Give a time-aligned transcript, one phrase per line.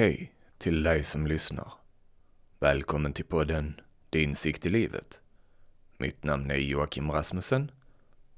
[0.00, 1.72] Hej till dig som lyssnar.
[2.58, 5.20] Välkommen till podden Din sikt i livet.
[5.98, 7.70] Mitt namn är Joakim Rasmussen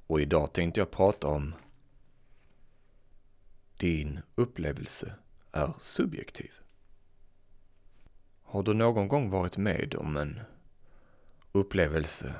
[0.06, 1.54] och idag tänkte jag prata om
[3.76, 5.14] Din upplevelse
[5.52, 6.50] är subjektiv.
[8.42, 10.40] Har du någon gång varit med om en
[11.52, 12.34] upplevelse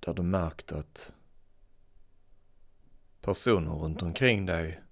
[0.00, 1.12] där du märkt att
[3.20, 4.83] personer runt omkring dig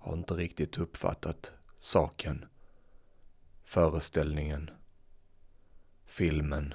[0.00, 2.44] har inte riktigt uppfattat saken,
[3.64, 4.70] föreställningen,
[6.04, 6.74] filmen,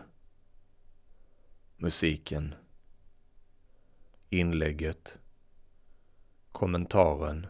[1.77, 2.55] musiken,
[4.29, 5.19] inlägget,
[6.51, 7.47] kommentaren.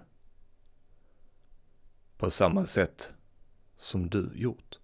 [2.17, 3.09] På samma sätt
[3.75, 4.79] som du gjort.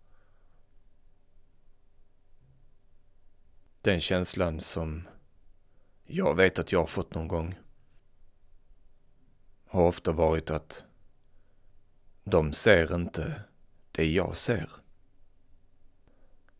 [3.81, 5.07] Den känslan som
[6.05, 7.59] jag vet att jag har fått någon gång
[9.71, 10.85] har ofta varit att
[12.23, 13.41] de ser inte
[13.91, 14.69] det jag ser.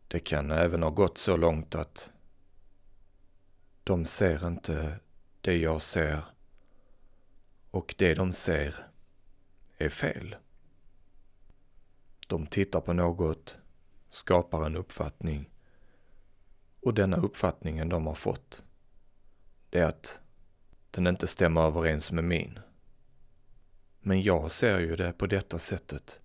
[0.08, 2.12] Det kan även ha gått så långt att
[3.84, 4.98] de ser inte
[5.40, 6.24] det jag ser
[7.70, 8.86] och det de ser
[9.78, 10.36] är fel.
[12.26, 13.58] De tittar på något,
[14.08, 15.50] skapar en uppfattning
[16.80, 18.62] och denna uppfattningen de har fått,
[19.70, 20.20] det är att
[20.90, 22.58] den inte stämmer överens med min.
[24.04, 26.20] Men jag ser ju det på detta sättet.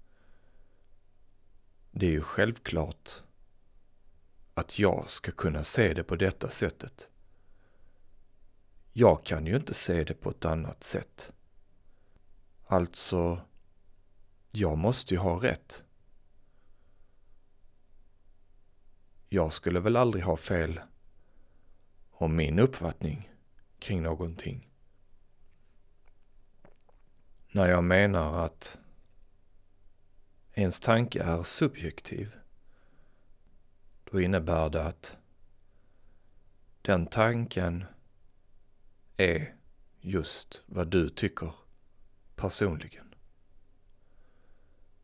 [1.92, 3.23] Det är ju självklart
[4.53, 7.09] att jag ska kunna se det på detta sättet.
[8.94, 11.31] Jag kan ju inte se det på ett annat sätt.
[12.67, 13.42] Alltså,
[14.52, 15.84] jag måste ju ha rätt.
[19.30, 20.80] Jag skulle väl aldrig ha fel
[22.12, 23.30] om min uppfattning
[23.80, 24.66] kring någonting.
[27.58, 28.80] När jag menar att
[30.53, 32.36] ens tanke är subjektiv,
[34.03, 35.18] då innebär det att
[36.81, 37.85] den tanken
[39.18, 39.56] är
[40.00, 41.51] just vad du tycker
[42.35, 43.16] personligen.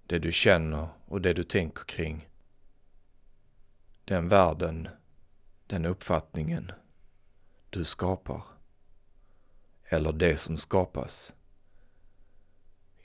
[0.08, 2.30] Det du känner och det du tänker kring.
[4.06, 4.90] Den världen,
[5.68, 6.72] den uppfattningen
[7.70, 8.44] du skapar.
[9.84, 11.34] Eller det som skapas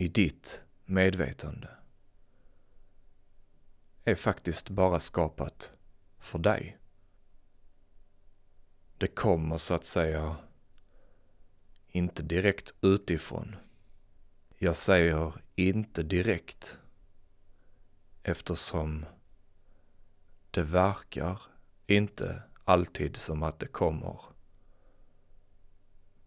[0.00, 1.68] i ditt medvetande
[4.04, 5.72] är faktiskt bara skapat
[6.18, 6.78] för dig.
[8.98, 10.36] Det kommer så att säga
[11.88, 13.56] inte direkt utifrån.
[14.58, 16.78] Jag säger inte direkt
[18.22, 19.06] eftersom
[20.50, 21.42] det verkar
[21.86, 24.20] inte alltid som att det kommer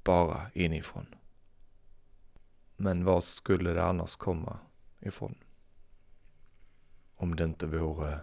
[0.04, 1.16] bara inifrån.
[2.84, 4.60] Men var skulle det annars komma
[5.00, 5.36] ifrån?
[7.16, 8.20] Om det inte vore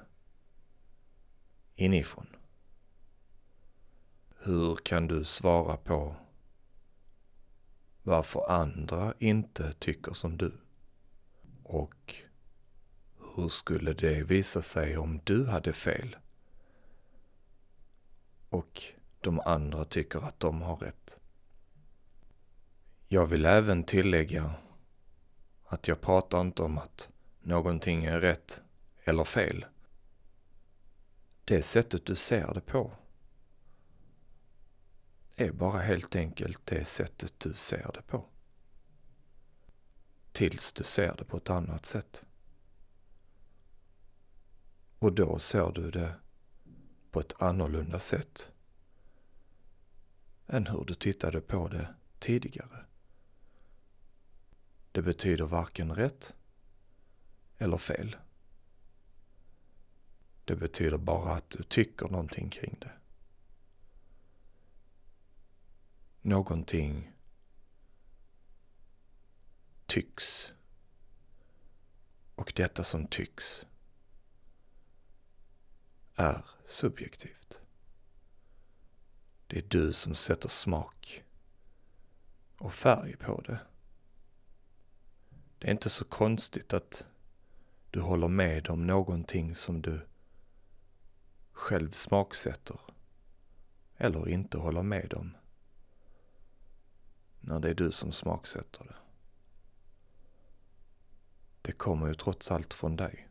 [1.75, 2.27] inifrån.
[4.39, 6.17] Hur kan du svara på
[8.03, 10.53] varför andra inte tycker som du?
[11.63, 12.15] Och
[13.35, 16.17] hur skulle det visa sig om du hade fel?
[18.49, 18.83] Och
[19.21, 21.19] de andra tycker att de har rätt.
[23.11, 24.55] Jag vill även tillägga
[25.65, 27.09] att jag pratar inte om att
[27.41, 28.63] någonting är rätt
[29.05, 29.67] eller fel.
[31.45, 32.93] Det sättet du ser det på
[35.35, 38.25] är bara helt enkelt det sättet du ser det på.
[40.33, 42.25] Tills du ser det på ett annat sätt.
[44.99, 46.15] Och då ser du det
[47.11, 48.53] på ett annorlunda sätt
[50.47, 52.88] än hur du tittade på det tidigare.
[55.09, 56.35] Det betyder varken rätt
[57.59, 58.17] eller fel.
[60.45, 62.93] Det betyder bara att du tycker någonting kring det.
[66.23, 67.13] Någonting
[69.87, 70.53] tycks.
[72.35, 73.67] Och detta som tycks
[76.15, 77.61] är subjektivt.
[79.47, 81.25] Det är du som sätter smak
[82.59, 83.61] och färg på det.
[85.59, 87.07] Det är inte så konstigt att
[87.91, 90.01] du håller med om någonting som du
[91.53, 92.81] själv smaksätter
[93.97, 95.37] eller inte håller med om
[97.41, 98.97] när det är du som smaksätter det.
[101.63, 103.29] Det kommer ju trots allt från dig.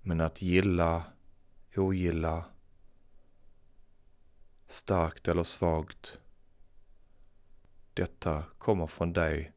[0.00, 1.04] Men att gilla,
[1.76, 2.44] ogilla,
[4.66, 6.18] starkt eller svagt,
[7.94, 9.52] detta kommer från dig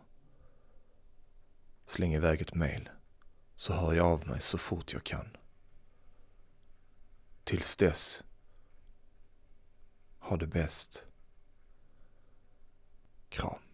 [1.88, 2.90] släng iväg ett mail
[3.56, 5.38] så hör jag av mig så fort jag kan.
[7.44, 8.24] Tills dess,
[10.28, 11.06] ha det bäst.
[13.30, 13.65] Kram.